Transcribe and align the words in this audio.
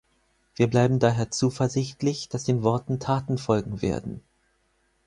Wir 0.55 0.65
bleiben 0.65 0.97
daher 0.97 1.29
zuversichtlich, 1.29 2.27
dass 2.27 2.43
den 2.43 2.63
Worten 2.63 2.99
Taten 2.99 3.37
folgen 3.37 3.83
werden. 3.83 4.23